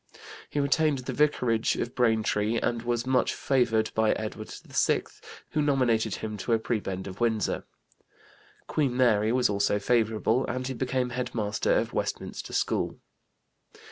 [0.49, 5.03] He retained the vicarage of Braintree, and was much favored by Edward VI,
[5.51, 7.65] who nominated him to a prebend of Windsor.
[8.65, 12.97] Queen Mary was also favorable and he became head master of Westminster School.